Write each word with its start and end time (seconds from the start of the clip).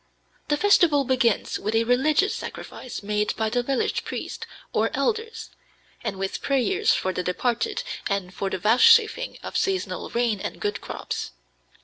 The 0.47 0.57
festival 0.57 1.03
begins 1.03 1.59
with 1.59 1.75
a 1.75 1.83
religious 1.83 2.33
sacrifice 2.33 3.03
made 3.03 3.35
by 3.35 3.51
the 3.51 3.61
village 3.61 4.03
priest 4.03 4.47
or 4.73 4.89
elders, 4.95 5.51
and 6.03 6.17
with 6.17 6.41
prayers 6.41 6.91
for 6.95 7.13
the 7.13 7.21
departed 7.21 7.83
and 8.09 8.33
for 8.33 8.49
the 8.49 8.57
vouchsafing 8.57 9.37
of 9.43 9.55
seasonable 9.57 10.09
rain 10.09 10.39
and 10.39 10.59
good 10.59 10.81
crops. 10.81 11.33